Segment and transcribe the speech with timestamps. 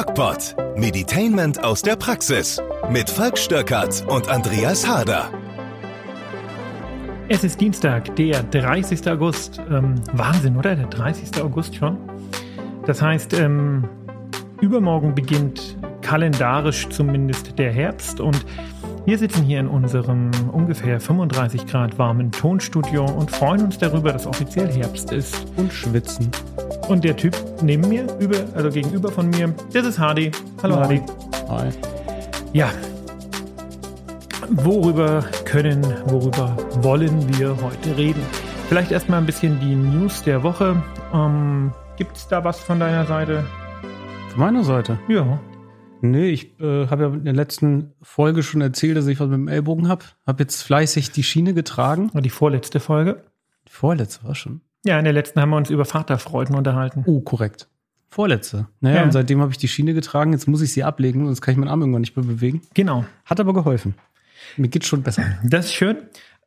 [0.00, 0.56] DocPod.
[0.78, 2.58] Meditainment aus der Praxis.
[2.90, 5.28] Mit Falk Stöckert und Andreas Harder.
[7.28, 9.06] Es ist Dienstag, der 30.
[9.10, 9.60] August.
[9.70, 10.74] Ähm, Wahnsinn, oder?
[10.74, 11.42] Der 30.
[11.42, 11.98] August schon.
[12.86, 13.86] Das heißt, ähm,
[14.62, 18.46] übermorgen beginnt kalendarisch zumindest der Herbst und
[19.04, 24.26] wir sitzen hier in unserem ungefähr 35 Grad warmen Tonstudio und freuen uns darüber, dass
[24.26, 25.46] offiziell Herbst ist.
[25.58, 26.30] Und schwitzen.
[26.90, 30.32] Und der Typ neben mir, über, also gegenüber von mir, das ist Hardy.
[30.60, 31.04] Hallo Moin.
[31.46, 31.70] Hardy.
[31.70, 31.70] Hi.
[32.52, 32.72] Ja.
[34.48, 38.20] Worüber können, worüber wollen wir heute reden?
[38.68, 40.82] Vielleicht erstmal ein bisschen die News der Woche.
[41.14, 43.44] Ähm, Gibt es da was von deiner Seite?
[44.30, 44.98] Von meiner Seite.
[45.06, 45.40] Ja.
[46.00, 49.38] Nee, ich äh, habe ja in der letzten Folge schon erzählt, dass ich was mit
[49.38, 50.06] dem Ellbogen habe.
[50.26, 52.10] Habe jetzt fleißig die Schiene getragen.
[52.12, 53.22] Und die vorletzte Folge?
[53.68, 54.62] Die vorletzte war schon.
[54.84, 57.02] Ja, in der letzten haben wir uns über Vaterfreuden unterhalten.
[57.06, 57.68] Oh, korrekt.
[58.08, 58.66] Vorletzte.
[58.80, 59.02] Naja, Ja.
[59.04, 60.32] und seitdem habe ich die Schiene getragen.
[60.32, 62.62] Jetzt muss ich sie ablegen, sonst kann ich meinen Arm irgendwann nicht mehr bewegen.
[62.74, 63.04] Genau.
[63.24, 63.94] Hat aber geholfen.
[64.56, 65.22] Mir geht's schon besser.
[65.44, 65.98] Das ist schön.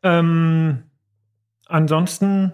[0.02, 0.84] Ähm,
[1.67, 2.52] ansonsten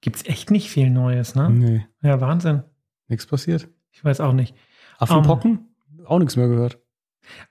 [0.00, 1.48] gibt es echt nicht viel Neues, ne?
[1.50, 2.62] Nee, Ja, Wahnsinn.
[3.08, 3.68] nichts passiert.
[3.92, 4.54] Ich weiß auch nicht.
[4.98, 5.74] Affenpocken?
[6.04, 6.78] Auch nichts mehr gehört.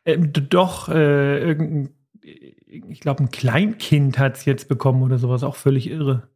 [0.05, 5.43] Ähm, d- doch, äh, irgendein, ich glaube, ein Kleinkind hat es jetzt bekommen oder sowas,
[5.43, 6.29] auch völlig irre.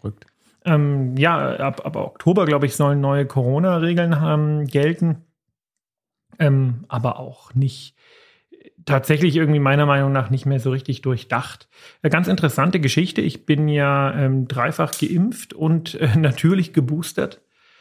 [0.00, 0.26] Verrückt.
[0.64, 5.24] Ähm, ja, ab, ab Oktober, glaube ich, sollen neue Corona-Regeln ähm, gelten.
[6.38, 7.96] Ähm, aber auch nicht
[8.84, 11.68] tatsächlich irgendwie meiner Meinung nach nicht mehr so richtig durchdacht.
[12.02, 13.20] Eine ganz interessante Geschichte.
[13.20, 17.40] Ich bin ja ähm, dreifach geimpft und äh, natürlich geboostert.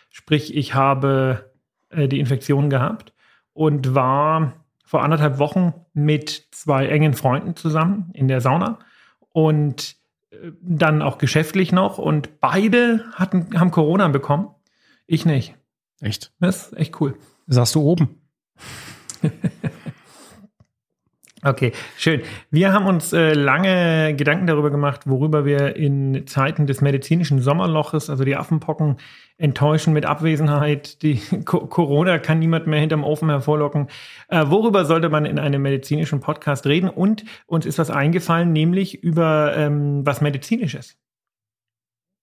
[0.09, 1.51] Sprich, ich habe
[1.89, 3.13] äh, die Infektion gehabt
[3.53, 8.79] und war vor anderthalb Wochen mit zwei engen Freunden zusammen in der Sauna
[9.31, 9.98] und äh,
[10.61, 14.49] dann auch geschäftlich noch und beide hatten, haben Corona bekommen.
[15.08, 15.55] Ich nicht.
[16.02, 16.31] Echt?
[16.39, 17.17] Das ist echt cool.
[17.47, 18.21] Saßt du oben?
[21.41, 22.21] Okay, schön.
[22.51, 28.09] Wir haben uns äh, lange Gedanken darüber gemacht, worüber wir in Zeiten des medizinischen Sommerloches,
[28.09, 28.97] also die Affenpocken,
[29.37, 31.02] enttäuschen mit Abwesenheit.
[31.02, 33.87] Die Co Corona kann niemand mehr hinterm Ofen hervorlocken.
[34.27, 36.89] Äh, worüber sollte man in einem medizinischen Podcast reden?
[36.89, 40.97] Und uns ist was eingefallen, nämlich über ähm, was Medizinisches.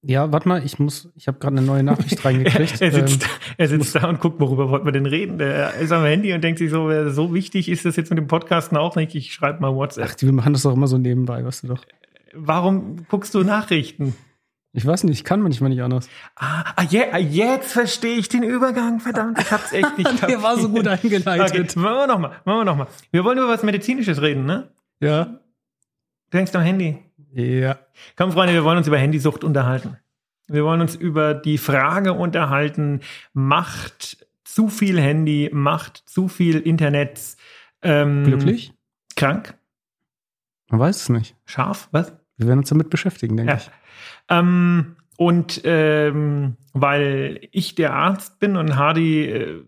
[0.08, 2.80] Ja, warte mal, ich muss, ich habe gerade eine neue Nachricht reingekriegt.
[2.80, 3.28] er sitzt, Ähm,
[3.58, 5.38] er sitzt da und guckt, worüber wollten wir denn reden?
[5.38, 8.28] Der ist am Handy und denkt sich so, so wichtig ist das jetzt mit dem
[8.28, 9.16] Podcasten auch nicht.
[9.16, 10.10] Ich schreibe mal WhatsApp.
[10.10, 11.84] ach, die machen das doch immer so nebenbei, weißt du doch.
[12.34, 14.14] Warum guckst du Nachrichten?
[14.72, 16.08] Ich weiß nicht, ich kann manchmal nicht anders.
[16.36, 19.00] Ah, ah, je, ah, jetzt verstehe ich den Übergang.
[19.00, 21.22] Verdammt, ich hab's echt nicht Der war so gut kapiert.
[21.22, 21.74] Okay, eingeleitet.
[21.74, 22.86] machen wir nochmal, machen wir nochmal.
[23.10, 24.68] Wir wollen über was Medizinisches reden, ne?
[25.00, 25.40] Ja.
[26.30, 27.05] Du hängst am Handy.
[27.36, 27.78] Ja.
[28.16, 29.98] Komm, Freunde, wir wollen uns über Handysucht unterhalten.
[30.48, 33.00] Wir wollen uns über die Frage unterhalten,
[33.34, 37.36] macht zu viel Handy, macht zu viel Internet
[37.82, 38.72] ähm, Glücklich?
[39.16, 39.54] krank,
[40.70, 41.36] Man weiß es nicht.
[41.44, 42.12] scharf, was?
[42.38, 43.58] Wir werden uns damit beschäftigen, denke Ja.
[43.58, 43.70] ich.
[44.28, 49.62] Ähm, und ähm, weil ich der Arzt bin und Hardy äh,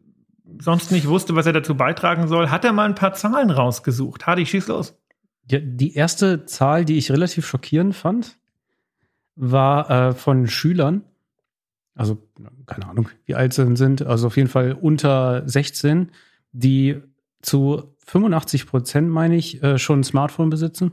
[0.61, 4.27] sonst nicht wusste, was er dazu beitragen soll, hat er mal ein paar Zahlen rausgesucht.
[4.27, 4.98] Hardy, schieß los.
[5.51, 8.37] Ja, die erste Zahl, die ich relativ schockierend fand,
[9.35, 11.05] war äh, von Schülern,
[11.95, 12.19] also
[12.67, 16.11] keine Ahnung, wie alt sie sind, also auf jeden Fall unter 16,
[16.53, 17.01] die
[17.41, 20.93] zu 85 Prozent, meine ich, äh, schon ein Smartphone besitzen.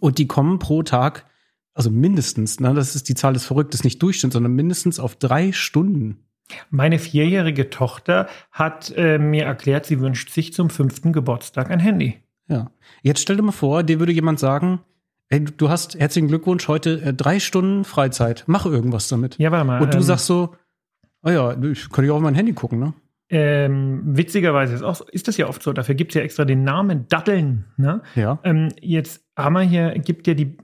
[0.00, 1.26] Und die kommen pro Tag,
[1.74, 5.52] also mindestens, ne, das ist die Zahl des Verrücktes, nicht Durchschnitt, sondern mindestens auf drei
[5.52, 6.24] Stunden.
[6.70, 12.22] Meine vierjährige Tochter hat äh, mir erklärt, sie wünscht sich zum fünften Geburtstag ein Handy.
[12.48, 12.70] Ja.
[13.02, 14.80] Jetzt stell dir mal vor, dir würde jemand sagen,
[15.28, 19.38] ey, du- hast herzlichen Glückwunsch, heute äh, drei Stunden Freizeit, mach irgendwas damit.
[19.38, 19.80] Ja, warte mal.
[19.82, 20.54] Und du ähm, sagst so,
[21.22, 22.94] oh ja, ich kann ja auf mein Handy gucken, ne?
[23.30, 25.74] ähm, witzigerweise ist, auch, ist das ja oft so.
[25.74, 27.66] Dafür gibt es ja extra den Namen Datteln.
[27.76, 28.00] Ne?
[28.14, 28.38] Ja.
[28.42, 30.56] Ähm, jetzt haben wir hier, gibt ja die,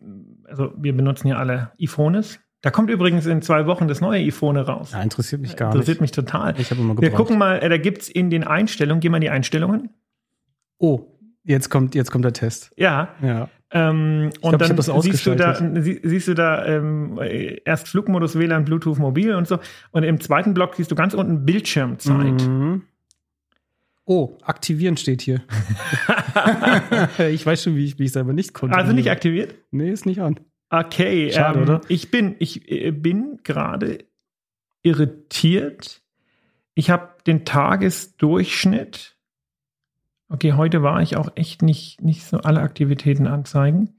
[0.44, 2.40] also wir benutzen ja alle iPhones.
[2.62, 4.92] Da kommt übrigens in zwei Wochen das neue iPhone raus.
[4.92, 6.16] ja interessiert mich gar Interessiert nicht.
[6.16, 6.58] mich total.
[6.58, 7.16] Ich habe immer Wir gebraucht.
[7.18, 9.90] gucken mal, äh, da gibt es in den Einstellungen, geh mal in die Einstellungen.
[10.78, 11.06] Oh,
[11.44, 12.72] jetzt kommt, jetzt kommt der Test.
[12.76, 13.14] Ja.
[13.22, 13.48] Ja.
[13.70, 18.38] Ähm, und glaub, dann siehst du da, sie, siehst du da ähm, äh, erst Flugmodus,
[18.38, 19.58] WLAN, Bluetooth, Mobil und so.
[19.90, 22.46] Und im zweiten Block siehst du ganz unten Bildschirmzeit.
[22.46, 22.82] Mhm.
[24.06, 25.42] Oh, aktivieren steht hier.
[27.30, 28.76] ich weiß schon, wie ich mich selber nicht konnte.
[28.76, 29.54] Also nicht aktiviert?
[29.70, 30.38] Nee, ist nicht an.
[30.70, 31.80] Okay, Schade, ähm, oder?
[31.88, 34.04] ich bin, ich äh, bin gerade
[34.82, 36.02] irritiert.
[36.74, 39.13] Ich habe den Tagesdurchschnitt.
[40.34, 43.94] Okay, heute war ich auch echt nicht, nicht so alle Aktivitäten anzeigen.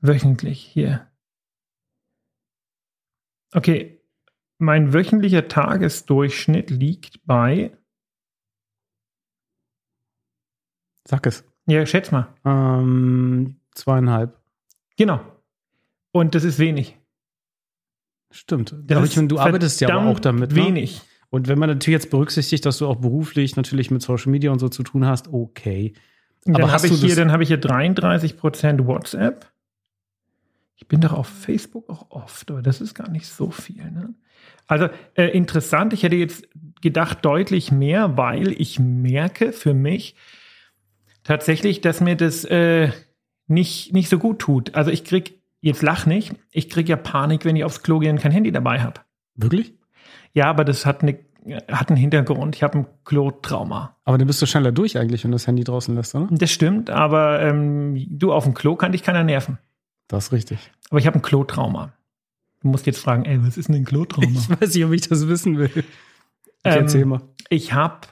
[0.00, 1.06] Wöchentlich hier.
[3.52, 4.02] Okay,
[4.58, 7.78] mein wöchentlicher Tagesdurchschnitt liegt bei,
[11.06, 11.44] Sag es.
[11.66, 12.34] ja, schätz mal.
[12.44, 14.36] Ähm, zweieinhalb.
[14.96, 15.20] Genau.
[16.10, 16.98] Und das ist wenig.
[18.32, 18.74] Stimmt.
[18.76, 20.50] Das ich du arbeitest ja aber auch damit.
[20.50, 20.56] Ne?
[20.56, 21.00] Wenig.
[21.30, 24.58] Und wenn man natürlich jetzt berücksichtigt, dass du auch beruflich natürlich mit Social Media und
[24.58, 25.94] so zu tun hast, okay.
[26.44, 29.46] Und Aber dann habe ich hier, dann habe ich hier 33 Prozent WhatsApp.
[30.76, 33.90] Ich bin doch auf Facebook auch oft, aber das ist gar nicht so viel.
[33.90, 34.14] Ne?
[34.66, 36.48] Also äh, interessant, ich hätte jetzt
[36.80, 40.16] gedacht deutlich mehr, weil ich merke für mich
[41.22, 42.90] tatsächlich, dass mir das äh,
[43.46, 44.74] nicht, nicht so gut tut.
[44.74, 48.10] Also ich krieg, jetzt lach nicht, ich krieg ja Panik, wenn ich aufs Klo gehe
[48.10, 49.02] und kein Handy dabei habe.
[49.34, 49.74] Wirklich?
[50.32, 51.18] Ja, aber das hat, eine,
[51.70, 52.54] hat einen Hintergrund.
[52.56, 53.96] Ich habe ein Klo-Trauma.
[54.04, 56.28] Aber dann bist du schneller durch eigentlich, wenn du das Handy draußen lässt, oder?
[56.30, 59.58] Das stimmt, aber ähm, du auf dem Klo kann dich keiner nerven.
[60.08, 60.70] Das ist richtig.
[60.90, 61.92] Aber ich habe ein Klotrauma.
[62.62, 64.28] Du musst jetzt fragen, ey, was ist denn ein Klotrauma?
[64.30, 65.70] Ich weiß nicht, ob ich das wissen will.
[65.74, 65.84] Ich
[66.64, 67.22] Ähm, erzähl mal.
[67.48, 68.08] Ich habe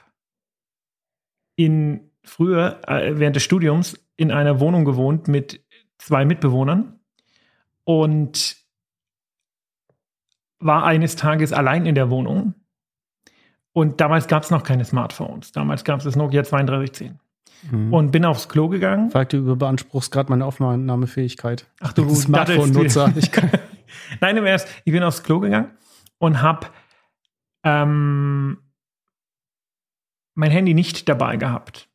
[1.55, 5.63] in früher äh, während des Studiums in einer Wohnung gewohnt mit
[5.97, 6.99] zwei Mitbewohnern
[7.83, 8.55] und
[10.59, 12.53] war eines Tages allein in der Wohnung.
[13.71, 15.51] Und damals gab es noch keine Smartphones.
[15.51, 17.19] Damals gab es das Nokia 3210.
[17.71, 17.93] Mhm.
[17.93, 19.11] Und bin aufs Klo gegangen.
[19.11, 21.67] Fragt du beanspruchst gerade meine Aufnahmefähigkeit.
[21.79, 23.13] Ach du Smartphone-Nutzer.
[24.21, 25.71] Nein, im Ernst, ich bin aufs Klo gegangen
[26.17, 26.67] und habe
[27.63, 28.57] ähm,
[30.35, 31.89] mein Handy nicht dabei gehabt.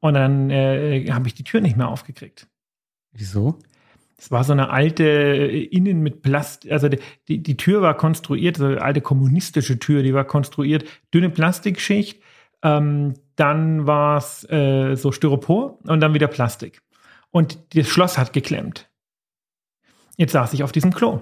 [0.00, 2.48] Und dann äh, habe ich die Tür nicht mehr aufgekriegt.
[3.12, 3.58] Wieso?
[4.16, 8.56] Es war so eine alte äh, Innen mit Plast, also die, die, Tür war konstruiert,
[8.56, 12.22] so eine alte kommunistische Tür, die war konstruiert, dünne Plastikschicht,
[12.62, 16.80] ähm, dann war es äh, so Styropor und dann wieder Plastik.
[17.30, 18.88] Und das Schloss hat geklemmt.
[20.16, 21.20] Jetzt saß ich auf diesem Klo.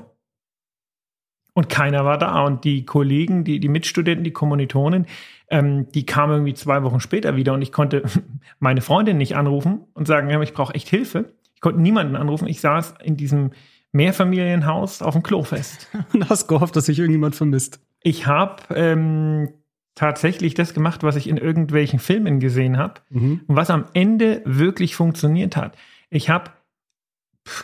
[1.54, 2.44] Und keiner war da.
[2.44, 5.06] Und die Kollegen, die, die Mitstudenten, die Kommilitonen,
[5.48, 8.02] ähm, die kamen irgendwie zwei Wochen später wieder und ich konnte
[8.58, 11.34] meine Freundin nicht anrufen und sagen, ich brauche echt Hilfe.
[11.62, 12.48] Ich konnte niemanden anrufen.
[12.48, 13.52] Ich saß in diesem
[13.92, 15.86] Mehrfamilienhaus auf dem Klo fest.
[16.12, 17.78] Und hast gehofft, dass sich irgendjemand vermisst.
[18.02, 19.52] Ich habe ähm,
[19.94, 23.42] tatsächlich das gemacht, was ich in irgendwelchen Filmen gesehen habe Mhm.
[23.46, 25.76] und was am Ende wirklich funktioniert hat.
[26.10, 26.50] Ich habe,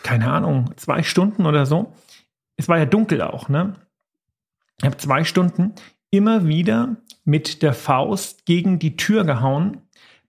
[0.03, 1.91] keine Ahnung, zwei Stunden oder so,
[2.55, 3.75] es war ja dunkel auch, ne?
[4.79, 5.73] Ich habe zwei Stunden
[6.09, 6.95] immer wieder
[7.25, 9.81] mit der Faust gegen die Tür gehauen,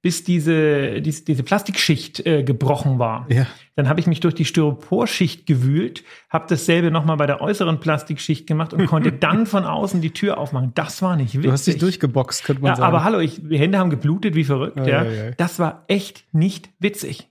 [0.03, 3.27] bis diese, diese, diese Plastikschicht äh, gebrochen war.
[3.31, 3.47] Ja.
[3.77, 8.47] Dann habe ich mich durch die Styroporschicht gewühlt, habe dasselbe nochmal bei der äußeren Plastikschicht
[8.47, 10.73] gemacht und konnte dann von außen die Tür aufmachen.
[10.75, 11.43] Das war nicht witzig.
[11.43, 12.89] Du hast dich durchgeboxt, könnte man Ja, sagen.
[12.89, 14.79] aber hallo, ich, die Hände haben geblutet wie verrückt.
[14.79, 15.01] Ei, ja.
[15.03, 15.35] ei.
[15.37, 17.29] Das war echt nicht witzig.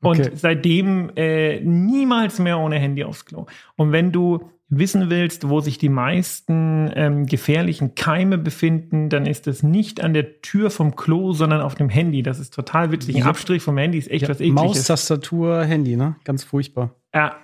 [0.00, 0.30] Und Okay.
[0.34, 3.46] seitdem äh, niemals mehr ohne Handy aufs Klo.
[3.76, 9.46] Und wenn du wissen willst, wo sich die meisten ähm, gefährlichen Keime befinden, dann ist
[9.46, 12.22] das nicht an der Tür vom Klo, sondern auf dem Handy.
[12.22, 13.16] Das ist total witzig.
[13.16, 13.22] Ein.
[13.22, 14.54] Abstrich vom Handy ist echt ja, was ekliges.
[14.54, 16.16] Maus, Tastatur, Handy, ne?
[16.24, 16.94] Ganz furchtbar.
[17.14, 17.36] Ja,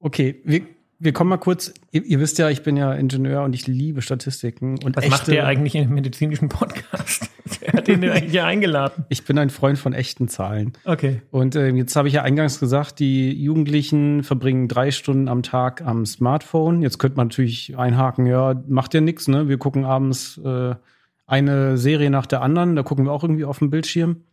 [0.00, 0.62] Okay, wir,
[1.00, 1.72] wir kommen mal kurz.
[1.92, 4.78] Ihr, ihr wisst ja, ich bin ja Ingenieur und ich liebe Statistiken.
[4.84, 7.30] Und was echte, macht der eigentlich in einem medizinischen Podcast?
[7.60, 9.06] Wer hat den denn eigentlich hier eingeladen?
[9.08, 10.74] Ich bin ein Freund von echten Zahlen.
[10.84, 11.22] Okay.
[11.30, 15.80] Und äh, jetzt habe ich ja eingangs gesagt, die Jugendlichen verbringen drei Stunden am Tag
[15.80, 16.82] am Smartphone.
[16.82, 19.48] Jetzt könnte man natürlich einhaken, ja, macht ja nichts, ne?
[19.48, 20.74] Wir gucken abends äh,
[21.26, 24.24] eine Serie nach der anderen, da gucken wir auch irgendwie auf dem Bildschirm.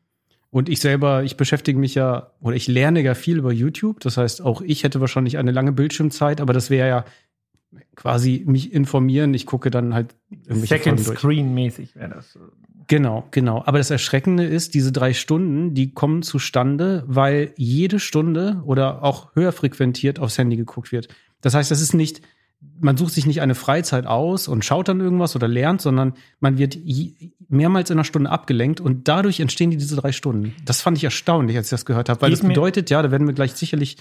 [0.58, 4.00] Und ich selber, ich beschäftige mich ja, oder ich lerne ja viel über YouTube.
[4.00, 7.06] Das heißt, auch ich hätte wahrscheinlich eine lange Bildschirmzeit, aber das wäre ja
[7.96, 9.36] quasi mich informieren.
[9.36, 11.20] Ich gucke dann halt irgendwelche Second Folgen durch.
[11.20, 12.40] Screen mäßig wäre das.
[12.88, 13.62] Genau, genau.
[13.68, 19.36] Aber das Erschreckende ist, diese drei Stunden, die kommen zustande, weil jede Stunde oder auch
[19.36, 21.08] höher frequentiert aufs Handy geguckt wird.
[21.42, 22.24] Das heißt, das ist nicht,
[22.80, 26.58] man sucht sich nicht eine Freizeit aus und schaut dann irgendwas oder lernt, sondern man
[26.58, 26.78] wird
[27.50, 30.56] mehrmals in einer Stunde abgelenkt und dadurch entstehen die diese drei Stunden.
[30.66, 33.12] Das fand ich erstaunlich, als ich das gehört habe, weil Geht das bedeutet, ja, da
[33.12, 33.98] werden wir gleich sicherlich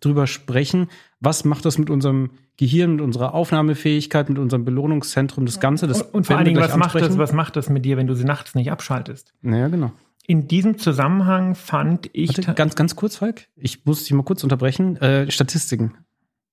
[0.00, 0.88] drüber sprechen,
[1.20, 5.86] was macht das mit unserem Gehirn, mit unserer Aufnahmefähigkeit, mit unserem Belohnungszentrum, das Ganze.
[5.86, 8.06] Das Und, und vor allen Dingen, was macht, das, was macht das mit dir, wenn
[8.06, 9.34] du sie nachts nicht abschaltest?
[9.42, 9.92] Naja, genau.
[10.26, 12.36] In diesem Zusammenhang fand ich.
[12.36, 13.46] Warte, ganz, ganz kurz, Falk.
[13.54, 14.96] Ich muss dich mal kurz unterbrechen.
[14.96, 15.94] Äh, Statistiken.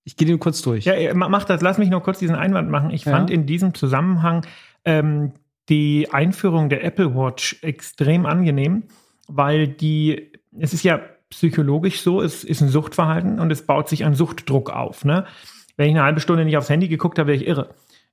[0.05, 0.86] Ich gehe den kurz durch.
[0.86, 2.89] ja, ma- mach das, lass mich nur kurz diesen Einwand machen.
[2.91, 3.12] Ich Ja.
[3.13, 4.45] fand in diesem Zusammenhang
[4.86, 5.31] ähm,
[5.69, 8.83] die Einführung der Apple Watch extrem angenehm,
[9.27, 14.03] weil die, es ist ja psychologisch so, es ist ein Suchtverhalten und es baut sich
[14.03, 15.05] ein Suchtdruck auf.
[15.05, 15.25] Ne?
[15.77, 17.69] Wenn ich eine halbe Stunde nicht aufs Handy geguckt habe, wäre ich irre.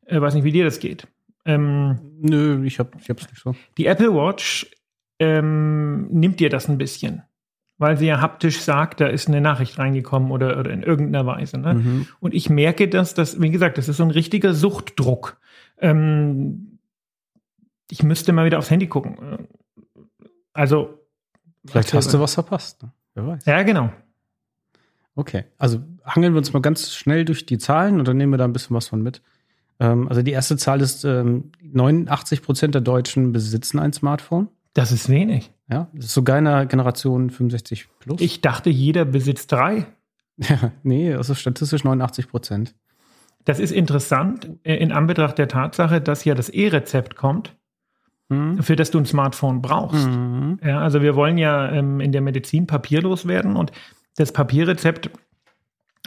[0.07, 1.07] Äh, weiß nicht, wie dir das geht.
[1.45, 3.55] Ähm, Nö, ich, hab, ich hab's nicht so.
[3.79, 4.71] Die Apple Watch
[5.19, 7.23] ähm, nimmt dir das ein bisschen.
[7.81, 11.57] Weil sie ja haptisch sagt, da ist eine Nachricht reingekommen oder, oder in irgendeiner Weise.
[11.57, 11.75] Ne?
[11.75, 12.07] Mhm.
[12.21, 15.39] Und ich merke, dass das, wie gesagt, das ist so ein richtiger Suchtdruck.
[15.79, 16.79] Ähm,
[17.91, 19.49] ich müsste mal wieder aufs Handy gucken.
[20.53, 21.01] Also.
[21.65, 22.83] Vielleicht hast du was verpasst.
[22.83, 22.93] Ne?
[23.15, 23.47] Wer weiß.
[23.47, 23.91] Ja, genau.
[25.15, 28.39] Okay, also hangeln wir uns mal ganz schnell durch die Zahlen und dann nehmen wir
[28.39, 29.23] da ein bisschen was von mit.
[29.79, 34.49] Ähm, also die erste Zahl ist, ähm, 89 Prozent der Deutschen besitzen ein Smartphone.
[34.75, 35.51] Das ist wenig.
[35.71, 38.21] Ja, das ist sogar in der Generation 65 plus.
[38.21, 39.87] Ich dachte, jeder besitzt drei.
[40.43, 42.75] Ja, nee, also statistisch 89 Prozent.
[43.45, 47.57] Das ist interessant äh, in Anbetracht der Tatsache, dass ja das E-Rezept kommt,
[48.31, 48.63] Mhm.
[48.63, 50.07] für das du ein Smartphone brauchst.
[50.09, 50.59] Mhm.
[50.65, 53.73] Ja, also wir wollen ja ähm, in der Medizin papierlos werden und
[54.17, 55.11] das Papierrezept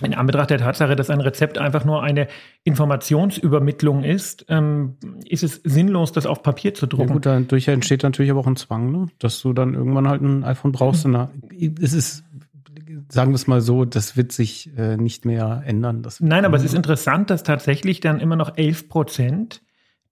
[0.03, 2.27] in Anbetracht der Tatsache, dass ein Rezept einfach nur eine
[2.63, 4.95] Informationsübermittlung ist, ähm,
[5.27, 7.13] ist es sinnlos, das auf Papier zu Ja, drucken.
[7.13, 9.07] gut, dadurch entsteht natürlich aber auch ein Zwang, ne?
[9.19, 11.05] dass du dann irgendwann halt ein iPhone brauchst.
[11.05, 11.29] Da-
[11.81, 12.23] es ist,
[13.09, 16.03] sagen wir es mal so, das wird sich äh, nicht mehr ändern.
[16.03, 19.61] Das Nein, aber es ist interessant, dass tatsächlich dann immer noch 11 Prozent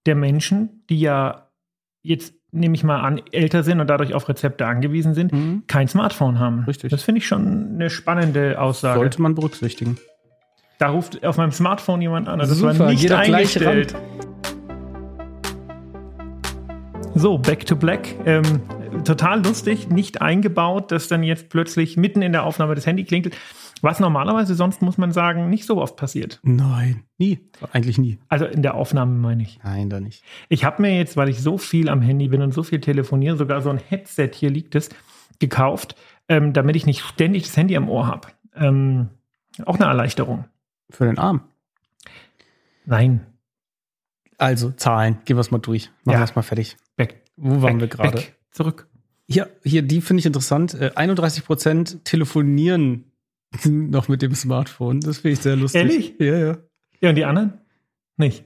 [0.05, 1.47] der Menschen, die ja
[2.01, 5.63] jetzt nehme ich mal an, älter sind und dadurch auf Rezepte angewiesen sind, Mhm.
[5.67, 6.63] kein Smartphone haben.
[6.65, 6.91] Richtig.
[6.91, 8.99] Das finde ich schon eine spannende Aussage.
[8.99, 9.97] sollte man berücksichtigen.
[10.79, 12.39] Da ruft auf meinem Smartphone jemand an.
[12.39, 13.95] Das Super, war nicht gleich eingestellt.
[17.13, 18.15] So, Back to Black.
[18.25, 18.61] Ähm,
[19.03, 23.35] total lustig, nicht eingebaut, dass dann jetzt plötzlich mitten in der Aufnahme das Handy klingelt.
[23.81, 26.39] Was normalerweise sonst, muss man sagen, nicht so oft passiert.
[26.43, 27.39] Nein, nie.
[27.71, 28.19] Eigentlich nie.
[28.27, 29.59] Also in der Aufnahme meine ich.
[29.63, 30.23] Nein, da nicht.
[30.49, 33.37] Ich habe mir jetzt, weil ich so viel am Handy bin und so viel telefoniere,
[33.37, 34.89] sogar so ein Headset, hier liegt es,
[35.39, 35.95] gekauft,
[36.27, 38.27] ähm, damit ich nicht ständig das Handy am Ohr habe.
[38.55, 39.09] Ähm,
[39.65, 40.45] auch eine Erleichterung.
[40.89, 41.41] Für den Arm.
[42.85, 43.25] Nein.
[44.37, 45.19] Also, Zahlen.
[45.25, 45.89] Gehen wir es mal durch.
[46.03, 46.19] Machen Ja.
[46.19, 46.77] wir es mal fertig.
[46.97, 48.23] Back, Wo waren back, wir gerade?
[48.51, 48.87] Zurück.
[49.27, 50.73] Hier, hier, die finde ich interessant.
[50.73, 53.05] Äh, 31 Prozent telefonieren
[53.65, 54.99] noch mit dem Smartphone.
[55.01, 55.81] Das finde ich sehr lustig.
[55.81, 56.15] Ehrlich?
[56.19, 56.57] Ja, ja.
[57.01, 57.53] Ja, und die anderen?
[58.17, 58.45] Nicht.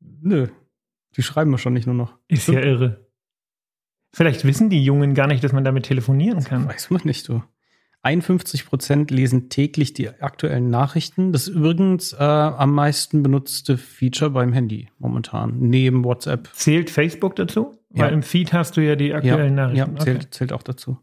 [0.00, 0.48] Nö.
[1.16, 2.18] Die schreiben wahrscheinlich nur noch.
[2.28, 3.06] Ist ja irre.
[4.12, 6.68] Vielleicht wissen die Jungen gar nicht, dass man damit telefonieren kann.
[6.68, 7.42] Weiß man nicht, du.
[8.02, 11.32] 51 Prozent lesen täglich die aktuellen Nachrichten.
[11.32, 15.58] Das ist übrigens äh, am meisten benutzte Feature beim Handy momentan.
[15.58, 16.50] Neben WhatsApp.
[16.52, 17.78] Zählt Facebook dazu?
[17.94, 18.04] Ja.
[18.04, 19.98] Weil im Feed hast du ja die aktuellen ja, Nachrichten.
[20.00, 20.30] zählt, Okay.
[20.30, 20.98] zählt auch dazu.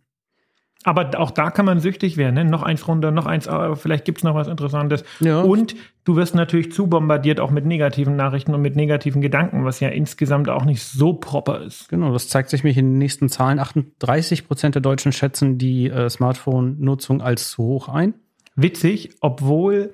[0.84, 2.36] Aber auch da kann man süchtig werden.
[2.36, 2.46] Ne?
[2.46, 5.04] Noch eins runter, noch eins, aber vielleicht gibt es noch was Interessantes.
[5.20, 5.42] Ja.
[5.42, 9.80] Und du wirst natürlich zu bombardiert auch mit negativen Nachrichten und mit negativen Gedanken, was
[9.80, 11.90] ja insgesamt auch nicht so proper ist.
[11.90, 13.60] Genau, das zeigt sich mich in den nächsten Zahlen.
[13.60, 18.16] 38 Prozent der Deutschen schätzen die äh, Smartphone-Nutzung als zu hoch ein.
[18.56, 19.94] Witzig, obwohl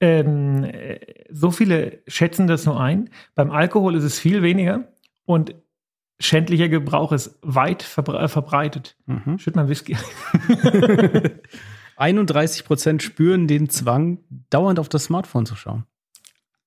[0.00, 0.98] ähm, äh,
[1.30, 3.10] so viele schätzen das so ein.
[3.34, 4.88] Beim Alkohol ist es viel weniger
[5.26, 5.54] und
[6.20, 8.96] schändlicher Gebrauch ist weit verbre äh, verbreitet.
[9.06, 9.38] Mhm.
[9.38, 9.96] Schütt mal Whisky.
[11.96, 14.18] 31 Prozent spüren den Zwang,
[14.50, 15.84] dauernd auf das Smartphone zu schauen.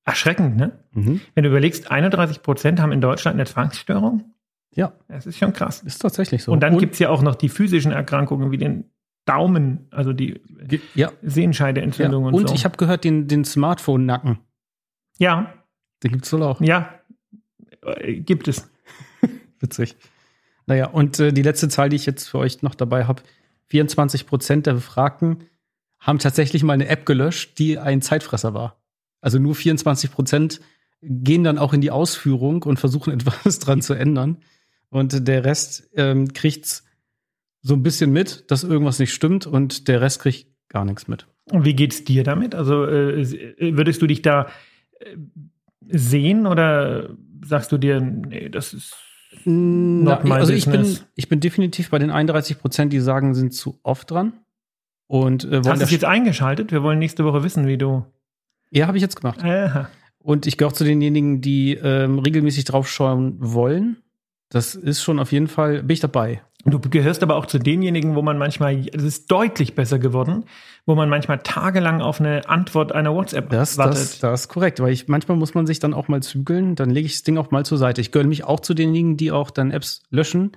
[0.06, 0.80] Erschreckend, ne?
[0.92, 1.22] Mhm.
[1.34, 4.24] Wenn du überlegst, 31 Prozent haben in Deutschland eine Zwangsstörung.
[4.72, 5.82] Ja, Das ist schon krass.
[5.84, 6.52] ist tatsächlich so.
[6.52, 8.92] Und dann gibt es ja auch noch die physischen Erkrankungen wie den
[9.26, 11.12] Daumen, also die ja, ja.
[11.24, 12.56] Sehenscheideentzündung Und, und, so.
[12.56, 14.38] ich habe gehört, den, den Smartphone-Nacken,
[15.18, 15.54] ja,
[16.04, 16.62] den gibt es wohl auch.
[16.62, 16.94] ja,
[17.82, 18.70] äh, gibt es.
[19.66, 19.96] Witzig.
[20.68, 23.24] Naja, und äh, die letzte Zahl, die ich jetzt für euch noch dabei habe:
[23.70, 25.46] 24 Prozent der Befragten
[25.98, 28.80] haben tatsächlich mal eine App gelöscht, die ein Zeitfresser war.
[29.22, 30.62] Also nur 24 Prozent
[31.02, 34.38] gehen dann auch in die Ausführung und versuchen etwas dran zu ändern.
[34.90, 36.86] Und der Rest ähm, kriegt's
[37.64, 41.26] so ein bisschen mit, dass irgendwas nicht stimmt und der Rest kriegt gar nichts mit.
[41.46, 42.54] Und wie geht's dir damit?
[42.54, 44.48] Also äh, würdest du dich da
[45.00, 45.18] äh,
[45.88, 47.10] sehen oder
[47.44, 48.96] sagst du dir, nee, das ist
[49.46, 53.54] Na, my also ich bin, ich bin definitiv bei den 31 Prozent, die sagen, sind
[53.54, 54.34] zu oft dran.
[55.08, 56.72] Und äh, Hast du jetzt eingeschaltet?
[56.72, 58.06] Wir wollen nächste Woche wissen, wie du.
[58.72, 59.44] Ja, habe ich jetzt gemacht.
[59.44, 59.90] Aha.
[60.20, 63.98] Und ich gehöre zu denjenigen, die ähm, regelmäßig draufschauen wollen.
[64.50, 66.42] Das ist schon auf jeden Fall, bin ich dabei.
[66.68, 70.46] Du gehörst aber auch zu denjenigen, wo man manchmal, es ist deutlich besser geworden,
[70.88, 73.98] wo man manchmal tagelang auf eine Antwort einer WhatsApp Das, wartet.
[73.98, 76.90] das, das ist korrekt, weil ich manchmal muss man sich dann auch mal zügeln, dann
[76.90, 78.02] lege ich das Ding auch mal zur Seite.
[78.02, 80.54] Ich gehöre mich auch zu denjenigen, die auch dann Apps löschen,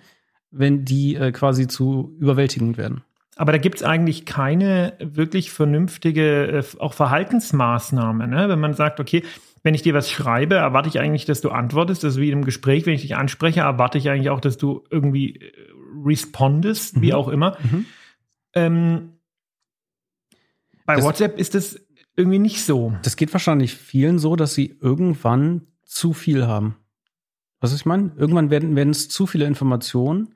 [0.51, 3.03] wenn die äh, quasi zu überwältigend werden.
[3.37, 8.27] Aber da gibt es eigentlich keine wirklich vernünftige, äh, auch Verhaltensmaßnahme.
[8.29, 8.49] Ne?
[8.49, 9.25] Wenn man sagt, okay,
[9.63, 12.03] wenn ich dir was schreibe, erwarte ich eigentlich, dass du antwortest.
[12.03, 14.57] Das ist wie in einem Gespräch, wenn ich dich anspreche, erwarte ich eigentlich auch, dass
[14.57, 15.41] du irgendwie
[16.09, 17.15] respondest, wie Mhm.
[17.15, 17.57] auch immer.
[17.63, 17.85] Mhm.
[18.55, 19.13] Ähm,
[20.87, 21.81] bei Das- WhatsApp ist es
[22.17, 22.93] irgendwie nicht so.
[23.03, 26.77] Das geht wahrscheinlich vielen so, dass sie irgendwann zu viel haben.
[27.61, 28.13] Was ich meine?
[28.17, 30.35] Irgendwann werden werden es zu viele Informationen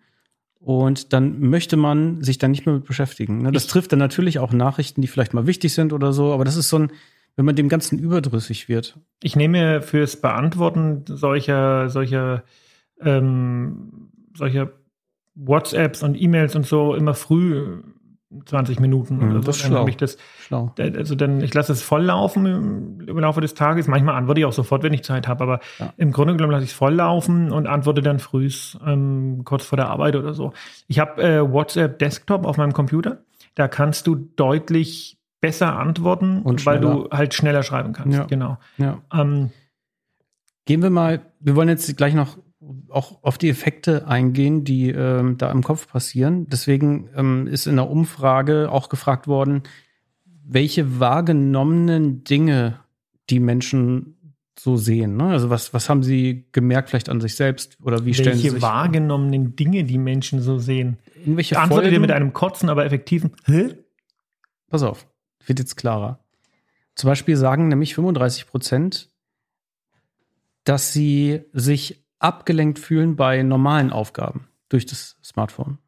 [0.65, 3.39] Und dann möchte man sich dann nicht mehr mit beschäftigen.
[3.43, 3.51] Ne?
[3.51, 6.55] Das trifft dann natürlich auch Nachrichten, die vielleicht mal wichtig sind oder so, aber das
[6.55, 6.93] ist so ein,
[7.35, 8.97] wenn man dem Ganzen überdrüssig wird.
[9.25, 12.45] Ich nehme fürs Beantworten solcher, solcher,
[13.01, 14.71] ähm, solcher
[15.35, 17.83] WhatsApps und E-Mails und so immer früh
[18.47, 19.47] 20 Minuten Mhm, oder so.
[19.47, 19.81] das ist dann schlau.
[19.81, 20.75] habe ich das, Schlau.
[20.79, 23.89] also dann, ich lasse es voll laufen im, im Laufe des Tages.
[23.89, 25.93] Manchmal antworte ich auch sofort, wenn ich Zeit habe, aber Ja.
[25.99, 29.77] im Grunde genommen lasse ich es voll laufen und antworte dann frühs, ähm, kurz vor
[29.77, 30.53] der Arbeit oder so.
[30.89, 33.19] Ich habe äh, WhatsApp Desktop auf meinem Computer.
[33.55, 38.17] Da kannst du deutlich besser antworten, Und weil du halt schneller schreiben kannst.
[38.17, 38.25] Ja.
[38.25, 38.57] Genau.
[38.79, 39.03] Ja.
[39.13, 39.51] Ähm,
[40.65, 42.39] Gehen wir mal, wir wollen jetzt gleich noch
[42.89, 46.47] auch auf die Effekte eingehen, die ähm, da im Kopf passieren.
[46.49, 49.63] Deswegen ähm, ist in der Umfrage auch gefragt worden,
[50.45, 52.81] welche wahrgenommenen Dinge
[53.31, 54.17] die Menschen
[54.59, 55.17] so sehen.
[55.17, 55.25] Ne?
[55.25, 58.55] Also was, was haben sie gemerkt vielleicht an sich selbst oder wie stellen sie welche
[58.57, 60.99] sich wahrgenommenen Dinge die Menschen so sehen.
[61.17, 62.03] irgendwelche Antwortet ihr Folgen?
[62.03, 63.75] mit einem kurzen, aber effektiven Hä?
[64.69, 65.07] Pass auf,
[65.47, 66.21] wird jetzt klarer.
[66.95, 69.11] Zum Beispiel sagen nämlich 35 Prozent,
[70.65, 75.79] dass sie sich abgelenkt fühlen bei normalen Aufgaben durch das Smartphone.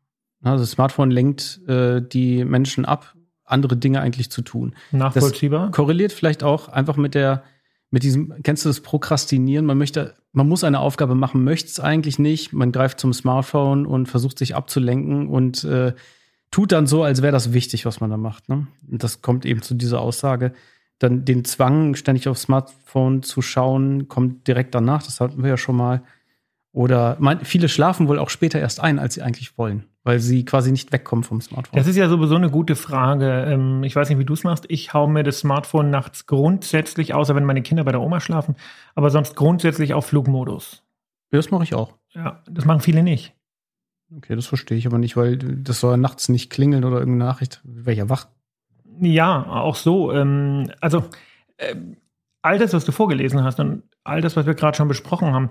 [0.43, 3.15] Also das Smartphone lenkt äh, die Menschen ab,
[3.45, 4.75] andere Dinge eigentlich zu tun.
[4.93, 5.71] Nachvollziehbar.
[5.71, 7.43] Korreliert vielleicht auch einfach mit der,
[7.91, 9.65] mit diesem, kennst du das Prokrastinieren?
[9.65, 12.53] Man möchte, man muss eine Aufgabe machen, möchte es eigentlich nicht.
[12.53, 15.95] Man greift zum Smartphone und versucht sich abzulenken und äh,
[16.51, 18.49] tut dann so, als wäre das wichtig, was man da macht.
[18.49, 18.67] Ne?
[18.91, 20.53] Und das kommt eben zu dieser Aussage.
[20.99, 25.03] Dann den Zwang, ständig aufs Smartphone zu schauen, kommt direkt danach.
[25.03, 26.03] Das hatten wir ja schon mal.
[26.75, 30.45] Oder man, viele schlafen wohl auch später erst ein, als sie eigentlich wollen, weil sie
[30.45, 31.79] quasi nicht wegkommen vom Smartphone.
[31.79, 33.45] Das ist ja sowieso eine gute Frage.
[33.49, 34.65] Ähm, Ich weiß nicht, wie du es machst.
[34.67, 38.57] Ich hau mir das Smartphone nachts grundsätzlich, außer wenn meine Kinder bei der Oma schlafen,
[38.97, 40.83] aber sonst grundsätzlich auf Flugmodus.
[41.31, 41.95] das mache ich auch.
[42.13, 43.35] Ja, das machen viele nicht.
[44.17, 47.31] Okay, das verstehe ich aber nicht, weil das soll ja nachts nicht klingeln oder irgendeine
[47.31, 47.61] Nachricht.
[47.63, 48.27] Wäre ja wach.
[49.01, 50.13] Ja, auch so.
[50.13, 51.05] Ähm, also
[51.59, 51.99] ähm,
[52.43, 55.51] all das, was du vorgelesen hast und all das, was wir gerade schon besprochen haben,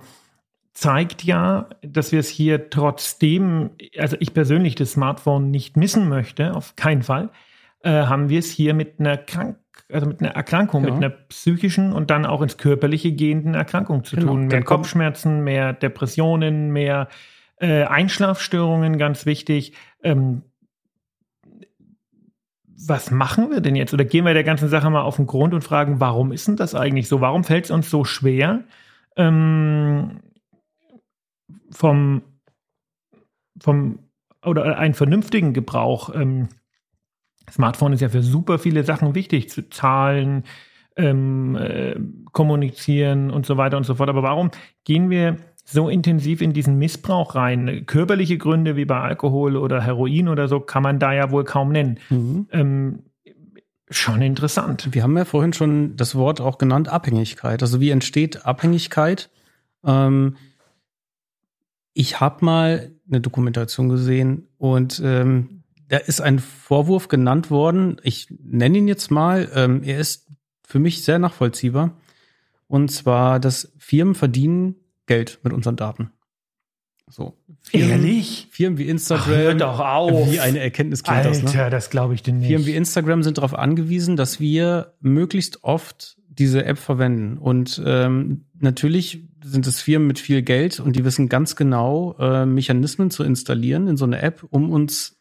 [0.73, 6.55] zeigt ja, dass wir es hier trotzdem, also ich persönlich das Smartphone nicht missen möchte,
[6.55, 7.29] auf keinen Fall,
[7.83, 9.57] äh, haben wir es hier mit einer Krank
[9.91, 10.89] also mit einer Erkrankung, Ja.
[10.91, 14.47] mit einer psychischen und dann auch ins körperliche gehenden Erkrankung zu Genau, tun.
[14.47, 17.09] Mehr Kopfschmerzen, mehr Depressionen, mehr
[17.57, 19.73] äh, Einschlafstörungen, ganz wichtig.
[20.01, 20.43] Ähm,
[22.65, 23.93] was machen wir denn jetzt?
[23.93, 26.55] Oder gehen wir der ganzen Sache mal auf den Grund und fragen, warum ist denn
[26.55, 27.21] das eigentlich so?
[27.21, 28.63] Warum fällt es uns so schwer,
[29.15, 30.19] ähm,
[31.71, 32.21] vom,
[33.59, 33.99] vom
[34.45, 36.13] oder einen vernünftigen Gebrauch?
[36.13, 36.49] Ähm,
[37.51, 40.43] Smartphone ist ja für super viele Sachen wichtig, zu zahlen,
[40.95, 41.95] ähm, äh,
[42.31, 44.09] kommunizieren und so weiter und so fort.
[44.09, 44.51] Aber warum
[44.83, 47.85] gehen wir so intensiv in diesen Missbrauch rein?
[47.85, 51.71] Körperliche Gründe wie bei Alkohol oder Heroin oder so kann man da ja wohl kaum
[51.71, 51.99] nennen.
[52.51, 52.99] Ähm,
[53.89, 54.89] schon interessant.
[54.91, 57.61] Wir haben ja vorhin schon das Wort auch genannt, Abhängigkeit.
[57.61, 59.29] Also wie entsteht Abhängigkeit?
[59.85, 60.37] Ähm,
[61.93, 67.97] ich habe mal eine Dokumentation gesehen und ähm, da ist ein Vorwurf genannt worden.
[68.03, 69.49] Ich nenne ihn jetzt mal.
[69.53, 70.27] Ähm, er ist
[70.65, 71.97] für mich sehr nachvollziehbar.
[72.67, 74.75] Und zwar, dass Firmen verdienen
[75.05, 76.11] Geld mit unseren Daten.
[77.09, 77.37] So.
[77.61, 78.47] Firmen, Ehrlich?
[78.49, 79.33] Firmen wie Instagram.
[79.33, 80.31] Ach, hör doch auf.
[80.31, 81.49] Wie eine Erkenntnis klingt das, ne?
[81.49, 82.47] Alter, das glaube ich dir nicht.
[82.47, 87.37] Firmen wie Instagram sind darauf angewiesen, dass wir möglichst oft diese App verwenden.
[87.37, 92.45] Und ähm, natürlich sind es Firmen mit viel Geld und die wissen ganz genau, äh,
[92.45, 95.17] Mechanismen zu installieren in so eine App, um uns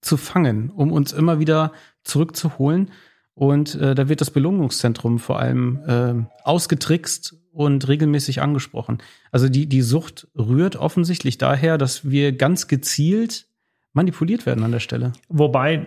[0.00, 1.72] zu fangen, um uns immer wieder
[2.04, 2.90] zurückzuholen.
[3.34, 8.98] Und äh, da wird das Belohnungszentrum vor allem äh, ausgetrickst und regelmäßig angesprochen.
[9.32, 13.46] Also die, die Sucht rührt offensichtlich daher, dass wir ganz gezielt
[13.92, 15.12] manipuliert werden an der Stelle.
[15.28, 15.86] Wobei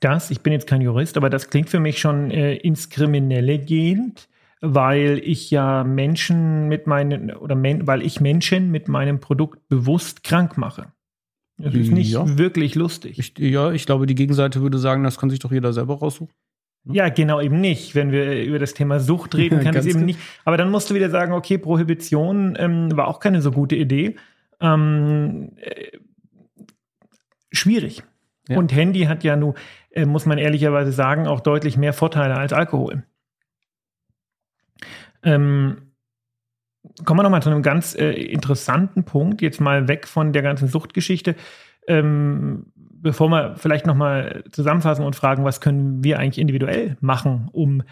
[0.00, 3.58] das, ich bin jetzt kein Jurist, aber das klingt für mich schon äh, ins Kriminelle
[3.58, 4.28] gehend,
[4.64, 10.24] weil ich ja Menschen mit meinen, oder men, weil ich Menschen mit meinem Produkt bewusst
[10.24, 10.92] krank mache.
[11.58, 12.38] Das ist nicht Ja.
[12.38, 13.18] wirklich lustig.
[13.18, 16.34] Ich, ja, ich glaube, die Gegenseite würde sagen, das kann sich doch jeder selber raussuchen.
[16.86, 17.94] Ja, genau eben nicht.
[17.94, 20.06] Wenn wir über das Thema Sucht reden, kann es eben genau.
[20.06, 20.18] nicht.
[20.44, 24.16] Aber dann musst du wieder sagen, okay, Prohibition ähm, war auch keine so gute Idee.
[24.60, 25.98] Ähm, äh,
[27.52, 28.02] schwierig.
[28.48, 28.58] Ja.
[28.58, 29.54] Und Handy hat ja nun,
[29.90, 33.04] äh, muss man ehrlicherweise sagen, auch deutlich mehr Vorteile als Alkohol.
[35.24, 35.94] Ähm,
[37.04, 40.68] kommen wir nochmal zu einem ganz äh, interessanten Punkt, jetzt mal weg von der ganzen
[40.68, 41.34] Suchtgeschichte.
[41.86, 47.82] Ähm, bevor wir vielleicht nochmal zusammenfassen und fragen, was können wir eigentlich individuell machen, um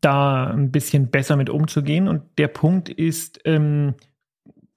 [0.00, 2.08] da ein bisschen besser mit umzugehen.
[2.08, 3.94] Und der Punkt ist ähm,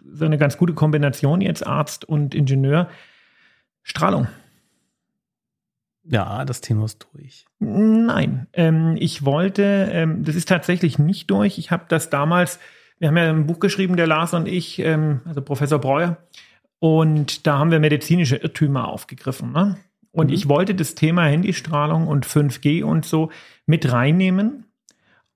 [0.04, 2.90] so eine ganz gute Kombination jetzt Arzt und Ingenieur.
[3.84, 4.28] Strahlung.
[6.08, 7.46] Ja, das Thema ist durch.
[7.60, 11.58] Nein, ähm, ich wollte, ähm, das ist tatsächlich nicht durch.
[11.58, 12.60] Ich habe das damals,
[13.00, 16.18] wir haben ja ein Buch geschrieben, der Lars und ich, ähm, also Professor Breuer,
[16.80, 19.52] und da haben wir medizinische Irrtümer aufgegriffen.
[19.52, 19.78] Ne?
[20.12, 20.34] Und mhm.
[20.34, 23.32] ich wollte das Thema Handystrahlung und 5G und so
[23.66, 24.66] mit reinnehmen.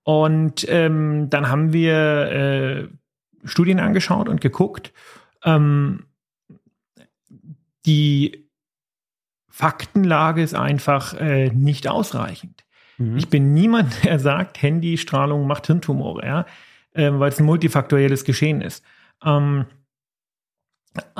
[0.03, 2.87] Und ähm, dann haben wir äh,
[3.43, 4.93] Studien angeschaut und geguckt.
[5.43, 6.05] Ähm,
[7.85, 8.48] die
[9.59, 12.63] Faktenlage ist einfach äh, nicht ausreichend.
[12.97, 13.17] Mhm.
[13.17, 16.45] Ich bin niemand, der sagt, Handystrahlung macht Hirntumore, ja,
[16.93, 18.85] äh, weil es ein multifaktorielles Geschehen ist.
[19.21, 19.65] Ähm,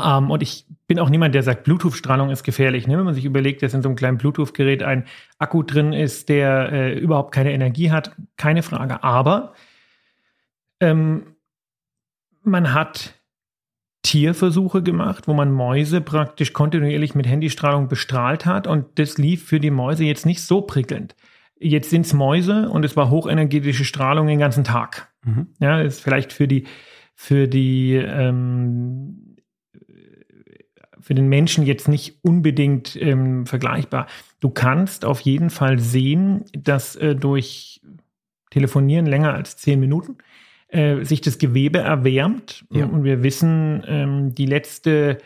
[0.02, 2.88] ähm, und ich bin auch niemand, der sagt, Bluetooth-Strahlung ist gefährlich.
[2.88, 2.98] Ne?
[2.98, 5.04] Wenn man sich überlegt, dass in so einem kleinen Bluetooth-Gerät ein
[5.38, 9.04] Akku drin ist, der äh, überhaupt keine Energie hat, keine Frage.
[9.04, 9.54] Aber
[10.80, 11.36] ähm,
[12.44, 13.19] man hat
[14.02, 19.60] Tierversuche gemacht, wo man Mäuse praktisch kontinuierlich mit Handystrahlung bestrahlt hat und das lief für
[19.60, 21.16] die Mäuse jetzt nicht so prickelnd.
[21.60, 25.12] Jetzt sind es Mäuse und es war hochenergetische Strahlung den ganzen Tag.
[25.26, 25.48] Mhm.
[25.60, 26.66] Ja, ist vielleicht für die
[27.14, 29.36] für die ähm,
[31.02, 34.08] für den Menschen jetzt nicht unbedingt ähm, vergleichbar.
[34.40, 37.82] Du kannst auf jeden Fall sehen, dass äh, durch
[38.52, 40.18] Telefonieren länger als zehn Minuten
[40.70, 42.66] äh, sich das Gewebe erwärmt.
[42.72, 42.86] Ja.
[42.86, 45.18] Und wir wissen, ähm, die, letzte,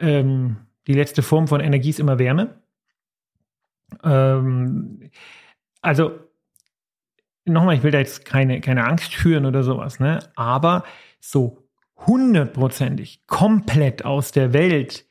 [0.00, 0.56] ähm,
[0.86, 2.60] die letzte Form von Energie ist immer Wärme.
[4.02, 5.10] Ähm,
[5.80, 6.18] also,
[7.44, 10.20] nochmal, ich will da jetzt keine, keine Angst führen oder sowas, ne?
[10.36, 10.84] aber
[11.20, 11.68] so
[12.06, 15.06] hundertprozentig komplett aus der Welt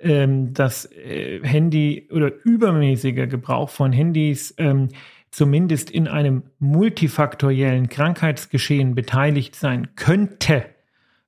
[0.00, 4.88] ähm, das äh, Handy oder übermäßiger Gebrauch von Handys ähm,
[5.36, 10.64] zumindest in einem multifaktoriellen Krankheitsgeschehen beteiligt sein könnte.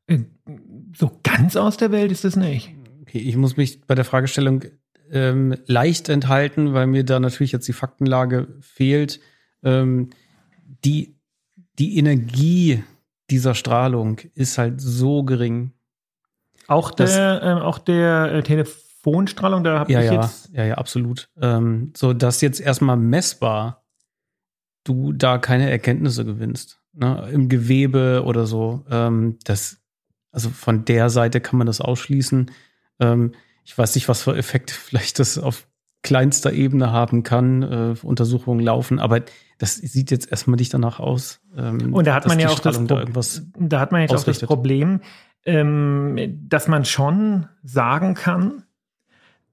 [0.07, 0.21] Äh,
[0.97, 2.75] so ganz aus der Welt ist es nicht.
[3.03, 4.65] Okay, ich muss mich bei der Fragestellung
[5.11, 9.21] ähm, leicht enthalten, weil mir da natürlich jetzt die Faktenlage fehlt.
[9.63, 10.09] Ähm,
[10.87, 11.15] die,
[11.79, 12.83] die Energie
[13.29, 15.73] dieser Strahlung ist halt so gering.
[16.67, 20.51] Auch der, äh, auch der äh, Telefonstrahlung, da habe ja, ich ja, jetzt.
[20.55, 21.29] Ja, ja, absolut.
[21.43, 23.85] Ähm, so dass jetzt erstmal messbar
[24.89, 26.81] du da keine Erkenntnisse gewinnst.
[26.95, 27.29] Ne?
[27.33, 28.85] Im Gewebe oder so.
[28.91, 29.79] Ähm, das,
[30.33, 32.51] also von der Seite kann man das ausschließen.
[33.01, 33.33] Ähm,
[33.65, 35.67] ich weiß nicht, was für Effekte vielleicht das auf
[36.03, 39.21] kleinster Ebene haben kann, äh, Untersuchungen laufen, aber
[39.59, 41.41] das sieht jetzt erstmal nicht danach aus.
[41.57, 43.05] Ähm, und da hat man ja auch das, da,
[43.59, 45.01] da, hat man jetzt auch das Problem,
[45.45, 48.63] ähm, dass man schon sagen kann,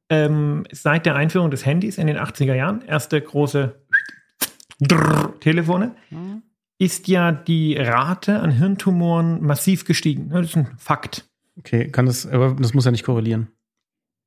[0.09, 3.75] ähm, seit der Einführung des Handys in den 80er Jahren, erste große
[4.79, 6.43] Drrr, Telefone, mhm.
[6.77, 10.29] ist ja die Rate an Hirntumoren massiv gestiegen.
[10.29, 11.29] Das ist ein Fakt.
[11.57, 13.47] Okay, kann das, aber das muss ja nicht korrelieren.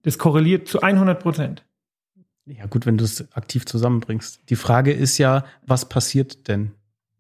[0.03, 1.65] Das korreliert zu 100 Prozent.
[2.47, 4.41] Ja, gut, wenn du es aktiv zusammenbringst.
[4.49, 6.73] Die Frage ist ja, was passiert denn?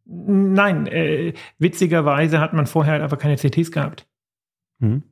[0.06, 4.06] Nein, äh, witzigerweise hat man vorher halt einfach keine CTs gehabt.
[4.80, 5.02] Hm.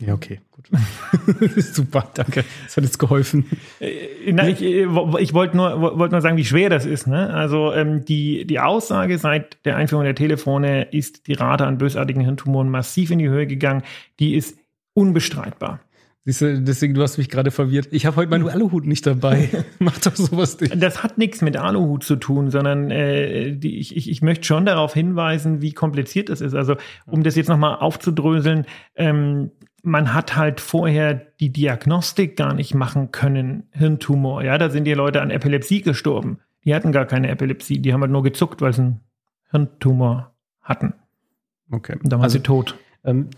[0.00, 0.68] Ja, okay, gut.
[1.56, 2.44] Super, danke.
[2.64, 3.44] Das hat jetzt geholfen.
[3.78, 4.86] Äh, na, ich, äh,
[5.20, 7.06] ich wollte nur, wollt nur sagen, wie schwer das ist.
[7.06, 7.32] Ne?
[7.32, 12.22] Also ähm, die, die Aussage seit der Einführung der Telefone ist die Rate an bösartigen
[12.22, 13.82] Hirntumoren massiv in die Höhe gegangen.
[14.18, 14.58] Die ist
[14.94, 15.80] unbestreitbar.
[16.28, 17.86] Siehst du, deswegen, du hast mich gerade verwirrt.
[17.92, 19.48] Ich habe heute meinen Aluhut nicht dabei.
[19.78, 20.74] Mach doch sowas nicht.
[20.82, 24.66] Das hat nichts mit Aluhut zu tun, sondern äh, die, ich, ich, ich möchte schon
[24.66, 26.54] darauf hinweisen, wie kompliziert das ist.
[26.54, 26.74] Also,
[27.06, 29.52] um das jetzt nochmal aufzudröseln, ähm,
[29.86, 34.42] man hat halt vorher die Diagnostik gar nicht machen können, Hirntumor.
[34.42, 36.40] Ja, da sind die Leute an Epilepsie gestorben.
[36.64, 39.00] Die hatten gar keine Epilepsie, die haben halt nur gezuckt, weil sie einen
[39.50, 40.94] Hirntumor hatten.
[41.70, 41.94] Okay.
[42.02, 42.76] Und dann waren also, sie tot.
[43.04, 43.30] Ähm,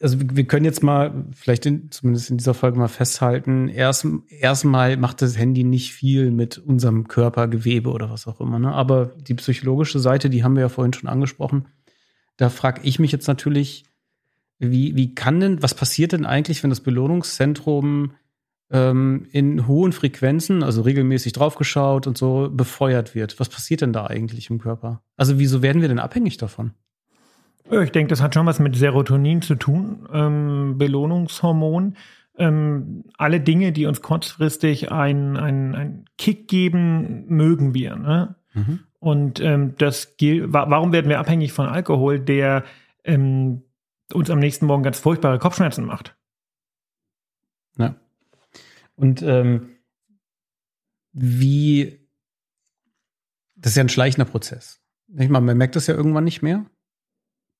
[0.00, 4.96] also wir können jetzt mal, vielleicht in, zumindest in dieser Folge mal festhalten, erst erstmal
[4.96, 8.60] macht das Handy nicht viel mit unserem Körpergewebe oder was auch immer.
[8.60, 8.72] Ne?
[8.72, 11.66] Aber die psychologische Seite, die haben wir ja vorhin schon angesprochen.
[12.36, 13.84] Da frage ich mich jetzt natürlich,
[14.70, 18.12] wie, wie kann denn, was passiert denn eigentlich, wenn das Belohnungszentrum
[18.70, 23.38] ähm, in hohen Frequenzen, also regelmäßig draufgeschaut und so, befeuert wird?
[23.40, 25.02] Was passiert denn da eigentlich im Körper?
[25.16, 26.72] Also wieso werden wir denn abhängig davon?
[27.70, 31.96] Ich denke, das hat schon was mit Serotonin zu tun, ähm, Belohnungshormon.
[32.36, 37.96] Ähm, alle Dinge, die uns kurzfristig einen ein Kick geben, mögen wir.
[37.96, 38.34] Ne?
[38.52, 38.80] Mhm.
[38.98, 42.64] Und ähm, das gilt, warum werden wir abhängig von Alkohol, der
[43.04, 43.62] ähm,
[44.14, 46.16] uns am nächsten Morgen ganz furchtbare Kopfschmerzen macht.
[47.76, 47.96] Ja.
[48.96, 49.70] Und ähm,
[51.12, 52.08] wie,
[53.56, 54.80] das ist ja ein schleichender Prozess.
[55.08, 56.66] Ich meine, man merkt das ja irgendwann nicht mehr,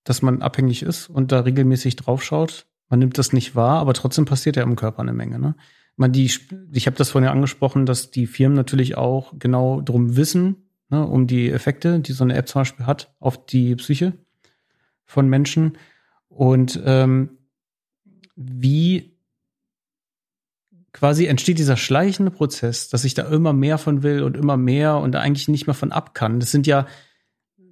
[0.04, 2.66] dass man abhängig ist und da regelmäßig draufschaut.
[2.88, 5.38] Man nimmt das nicht wahr, aber trotzdem passiert ja im Körper eine Menge.
[5.38, 5.54] Ne?
[5.96, 6.30] Man, die,
[6.72, 11.06] ich habe das vorhin ja angesprochen, dass die Firmen natürlich auch genau drum wissen, ne,
[11.06, 14.12] um die Effekte, die so eine App zum Beispiel hat, auf die Psyche
[15.04, 15.78] von Menschen.
[16.34, 17.30] Und ähm,
[18.34, 19.14] wie
[20.92, 24.96] quasi entsteht dieser schleichende Prozess, dass ich da immer mehr von will und immer mehr
[24.96, 26.40] und da eigentlich nicht mehr von ab kann.
[26.40, 26.86] Das sind ja,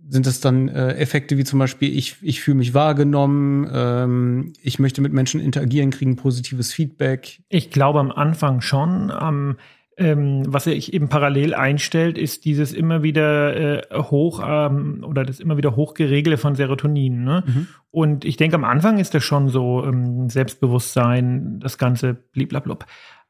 [0.08, 4.78] sind das dann äh, Effekte wie zum Beispiel, ich, ich fühle mich wahrgenommen, ähm, ich
[4.78, 7.40] möchte mit Menschen interagieren, kriegen positives Feedback?
[7.48, 9.10] Ich glaube am Anfang schon.
[9.10, 9.56] Am
[9.96, 15.40] ähm, was sich eben parallel einstellt, ist dieses immer wieder äh, hoch ähm, oder das
[15.40, 17.24] immer wieder hochgeregelte von Serotonin.
[17.24, 17.44] Ne?
[17.46, 17.68] Mhm.
[17.90, 22.86] Und ich denke, am Anfang ist das schon so ähm, Selbstbewusstsein, das Ganze bliblablub.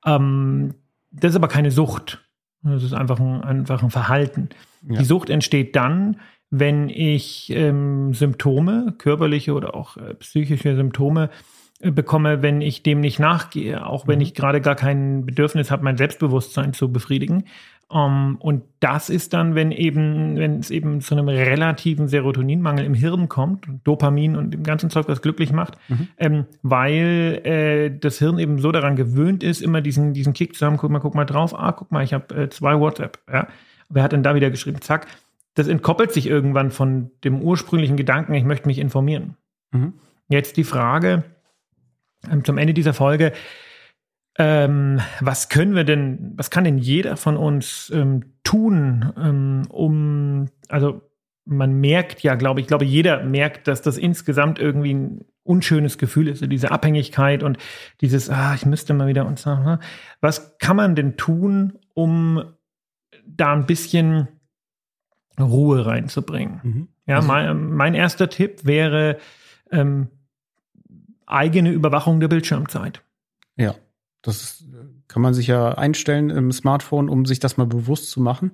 [0.07, 0.75] Ähm,
[1.11, 2.25] das ist aber keine Sucht.
[2.63, 4.51] Das ist einfach ein, einfach ein Verhalten.
[4.89, 5.01] Ja.
[5.01, 6.21] Die Sucht entsteht dann,
[6.51, 11.31] wenn ich ähm, Symptome, körperliche oder auch äh, psychische Symptome
[11.91, 14.23] bekomme, wenn ich dem nicht nachgehe, auch wenn mhm.
[14.23, 17.45] ich gerade gar kein Bedürfnis habe, mein Selbstbewusstsein zu befriedigen.
[17.89, 22.87] Um, ähm, und das ist dann, wenn eben, wenn es eben zu einem relativen Serotoninmangel
[22.87, 26.09] im Hirn kommt, Dopamin und dem ganzen Zeug, was glücklich macht, mhm.
[26.17, 30.65] ähm, weil äh, das Hirn eben so daran gewöhnt ist, immer diesen, diesen Kick zu
[30.65, 33.49] haben, guck mal, guck mal drauf, ah, guck mal, ich habe äh, zwei WhatsApp, ja.
[33.91, 34.81] Wer hat denn da wieder geschrieben?
[34.81, 35.07] Zack.
[35.55, 39.37] Das entkoppelt sich irgendwann von dem ursprünglichen Gedanken, ich möchte mich informieren.
[39.71, 39.93] Mhm.
[40.29, 41.25] Jetzt die Frage,
[42.45, 43.33] zum Ende dieser Folge.
[44.39, 50.49] Ähm, was können wir denn, was kann denn jeder von uns ähm, tun, ähm, um,
[50.69, 51.03] also
[51.45, 56.29] man merkt ja, glaube ich, glaube jeder merkt, dass das insgesamt irgendwie ein unschönes Gefühl
[56.29, 57.59] ist, diese Abhängigkeit und
[58.01, 59.55] dieses, ah, ich müsste mal wieder und so.
[59.55, 59.81] Ne?
[60.21, 62.43] Was kann man denn tun, um
[63.27, 64.29] da ein bisschen
[65.39, 66.61] Ruhe reinzubringen?
[66.63, 66.89] Mhm.
[67.07, 69.19] Ja, also, mein, mein erster Tipp wäre,
[69.71, 70.09] ähm,
[71.33, 73.03] eigene Überwachung der Bildschirmzeit.
[73.57, 73.75] Ja,
[74.23, 74.65] das
[75.09, 78.53] kann man sich ja einstellen im Smartphone, um sich das mal bewusst zu machen,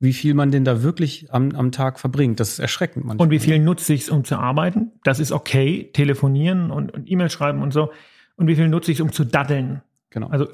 [0.00, 2.38] wie viel man denn da wirklich am, am Tag verbringt.
[2.40, 3.26] Das ist erschreckend manchmal.
[3.26, 4.92] Und wie viel nutze ich es, um zu arbeiten?
[5.02, 7.90] Das ist okay, telefonieren und, und E-Mail schreiben und so.
[8.36, 9.82] Und wie viel nutze ich es, um zu daddeln?
[10.10, 10.28] Genau.
[10.28, 10.46] Also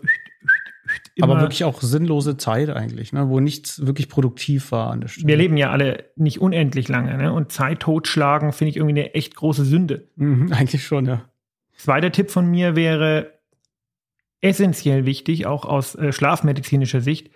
[1.20, 5.28] aber wirklich auch sinnlose Zeit eigentlich, ne, wo nichts wirklich produktiv war an der Stelle.
[5.28, 7.32] Wir leben ja alle nicht unendlich lange, ne?
[7.32, 10.08] Und Zeit totschlagen finde ich irgendwie eine echt große Sünde.
[10.16, 11.24] Mhm, eigentlich schon, ja.
[11.84, 13.34] Zweiter Tipp von mir wäre
[14.40, 17.30] essentiell wichtig, auch aus äh, schlafmedizinischer Sicht,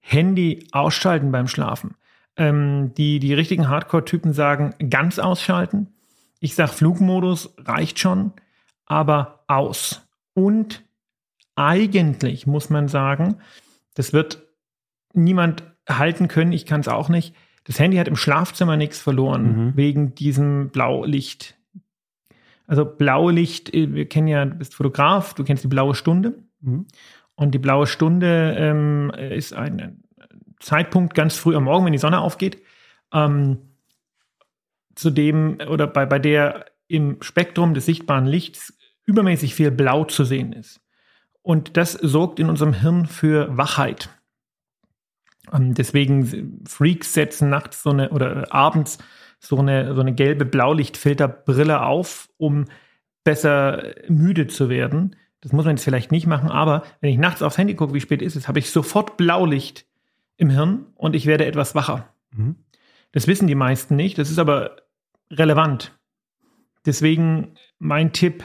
[0.00, 1.94] Handy ausschalten beim Schlafen.
[2.36, 5.94] Ähm, die, die richtigen Hardcore-Typen sagen ganz ausschalten.
[6.40, 8.32] Ich sage Flugmodus reicht schon,
[8.86, 10.04] aber aus.
[10.34, 10.82] Und
[11.54, 13.36] eigentlich muss man sagen,
[13.94, 14.42] das wird
[15.12, 17.36] niemand halten können, ich kann es auch nicht.
[17.62, 19.76] Das Handy hat im Schlafzimmer nichts verloren, mhm.
[19.76, 21.54] wegen diesem Blaulicht,
[22.66, 26.42] also Blaulicht, äh, wir kennen ja, du bist Fotograf, du kennst die blaue Stunde.
[26.60, 26.86] Mhm.
[27.34, 30.02] Und die blaue Stunde ähm, ist ein
[30.60, 32.62] Zeitpunkt ganz früh am Morgen, wenn die Sonne aufgeht,
[33.12, 33.58] ähm,
[34.94, 40.24] zu dem oder bei, bei der im Spektrum des sichtbaren Lichts übermäßig viel Blau zu
[40.24, 40.80] sehen ist.
[41.40, 44.10] Und das sorgt in unserem Hirn für Wachheit.
[45.52, 48.98] Ähm, deswegen Freaks setzen nachts so eine oder abends
[49.44, 52.66] so eine, so eine gelbe Blaulichtfilterbrille auf, um
[53.24, 55.16] besser müde zu werden.
[55.40, 58.00] Das muss man jetzt vielleicht nicht machen, aber wenn ich nachts aufs Handy gucke, wie
[58.00, 59.86] spät ist es, habe ich sofort Blaulicht
[60.36, 62.08] im Hirn und ich werde etwas wacher.
[62.30, 62.56] Mhm.
[63.10, 64.76] Das wissen die meisten nicht, das ist aber
[65.30, 65.98] relevant.
[66.86, 68.44] Deswegen mein Tipp,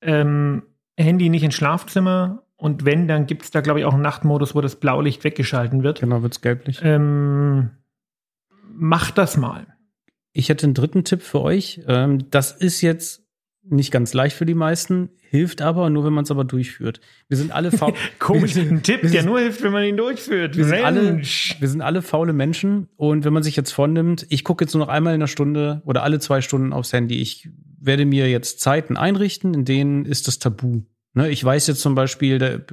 [0.00, 0.62] ähm,
[0.96, 4.54] Handy nicht ins Schlafzimmer und wenn, dann gibt es da, glaube ich, auch einen Nachtmodus,
[4.54, 6.00] wo das Blaulicht weggeschalten wird.
[6.00, 6.80] Genau, wird es gelblich.
[6.82, 7.70] Ähm,
[8.72, 9.66] macht das mal.
[10.32, 11.80] Ich hätte einen dritten Tipp für euch.
[11.86, 13.22] Ähm, das ist jetzt
[13.64, 17.00] nicht ganz leicht für die meisten, hilft aber nur, wenn man es aber durchführt.
[17.28, 17.94] Wir sind alle faul.
[18.18, 20.56] Komisch, ein Tipp, der nur hilft, wenn man ihn durchführt.
[20.56, 24.42] Wir sind, alle, wir sind alle faule Menschen und wenn man sich jetzt vornimmt, ich
[24.42, 27.20] gucke jetzt nur noch einmal in der Stunde oder alle zwei Stunden aufs Handy.
[27.20, 27.48] Ich
[27.80, 30.82] werde mir jetzt Zeiten einrichten, in denen ist das Tabu.
[31.14, 32.64] Ne, ich weiß jetzt zum Beispiel, der,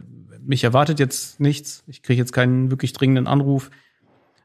[0.42, 1.84] mich erwartet jetzt nichts.
[1.88, 3.70] Ich kriege jetzt keinen wirklich dringenden Anruf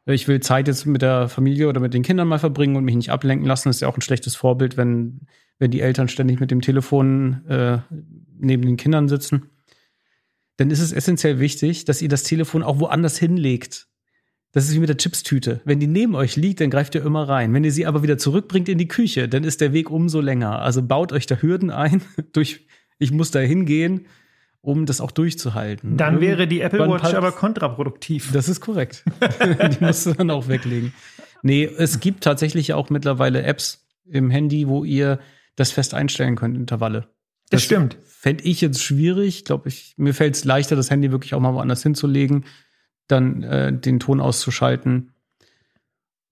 [0.06, 2.96] ich will Zeit jetzt mit der Familie oder mit den Kindern mal verbringen und mich
[2.96, 3.68] nicht ablenken lassen.
[3.68, 5.20] Das ist ja auch ein schlechtes Vorbild, wenn,
[5.58, 7.78] wenn die Eltern ständig mit dem Telefon äh,
[8.38, 9.50] neben den Kindern sitzen.
[10.56, 13.88] Dann ist es essentiell wichtig, dass ihr das Telefon auch woanders hinlegt.
[14.52, 15.62] Das ist wie mit der Chipstüte.
[15.64, 17.52] Wenn die neben euch liegt, dann greift ihr immer rein.
[17.54, 20.60] Wenn ihr sie aber wieder zurückbringt in die Küche, dann ist der Weg umso länger.
[20.60, 22.66] Also baut euch da Hürden ein durch,
[22.98, 24.06] ich muss da hingehen
[24.64, 25.96] um das auch durchzuhalten.
[25.96, 28.32] Dann wäre die Apple Watch aber kontraproduktiv.
[28.32, 29.04] Das ist korrekt.
[29.78, 30.94] die musst du dann auch weglegen.
[31.42, 35.20] Nee, es gibt tatsächlich auch mittlerweile Apps im Handy, wo ihr
[35.56, 37.08] das fest einstellen könnt, Intervalle.
[37.50, 37.98] Das, das stimmt.
[38.04, 39.44] Fände ich jetzt schwierig.
[39.44, 42.46] Glaube ich, mir fällt es leichter, das Handy wirklich auch mal woanders hinzulegen,
[43.06, 45.12] dann äh, den Ton auszuschalten.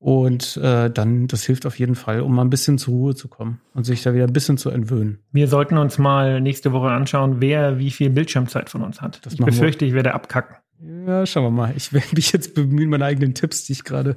[0.02, 3.28] Und äh, dann, das hilft auf jeden Fall, um mal ein bisschen zur Ruhe zu
[3.28, 5.20] kommen und sich da wieder ein bisschen zu entwöhnen.
[5.30, 9.24] Wir sollten uns mal nächste Woche anschauen, wer wie viel Bildschirmzeit von uns hat.
[9.24, 9.88] Das ich befürchte, wir.
[9.90, 10.56] ich werde abkacken.
[11.06, 11.72] Ja, schauen wir mal.
[11.76, 14.16] Ich werde mich jetzt bemühen, meine eigenen Tipps, die ich gerade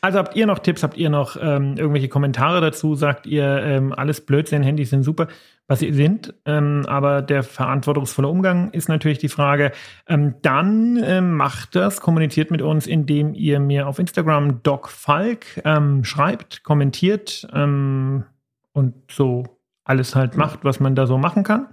[0.00, 2.94] Also habt ihr noch Tipps, habt ihr noch ähm, irgendwelche Kommentare dazu?
[2.94, 5.26] Sagt ihr, ähm, alles Blödsinn, Handys sind super,
[5.68, 9.72] was sie sind, ähm, aber der verantwortungsvolle Umgang ist natürlich die Frage.
[10.06, 16.04] Ähm, dann ähm, macht das, kommuniziert mit uns, indem ihr mir auf Instagram DocFalk ähm,
[16.04, 19.44] schreibt, kommentiert und so
[19.84, 21.68] alles halt macht, was man da so machen kann.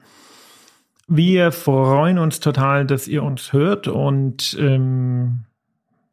[1.07, 4.57] Wir freuen uns total, dass ihr uns hört und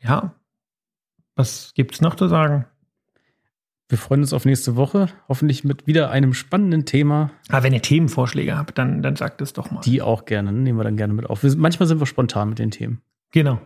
[0.03, 0.35] ja,
[1.41, 2.67] was gibt es noch zu sagen?
[3.89, 5.09] Wir freuen uns auf nächste Woche.
[5.29, 7.33] Hoffentlich mit wieder einem spannenden Thema.
[7.49, 9.81] Aber ah, wenn ihr Themenvorschläge habt, dann, dann sagt es doch mal.
[9.81, 11.43] Die auch gerne, nehmen wir dann gerne mit auf.
[11.43, 13.01] Wir, manchmal sind wir spontan mit den Themen.
[13.33, 13.61] Genau.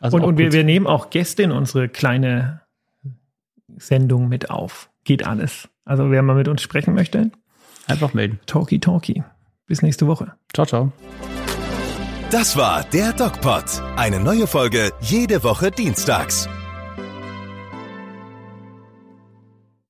[0.00, 2.62] Also und und wir, wir nehmen auch Gäste in unsere kleine
[3.76, 4.90] Sendung mit auf.
[5.04, 5.68] Geht alles.
[5.84, 7.30] Also wer mal mit uns sprechen möchte,
[7.86, 8.40] einfach melden.
[8.46, 9.22] Talkie Talkie.
[9.66, 10.32] Bis nächste Woche.
[10.52, 10.92] Ciao, ciao.
[12.32, 13.64] Das war der DocPod.
[13.96, 16.48] Eine neue Folge jede Woche dienstags.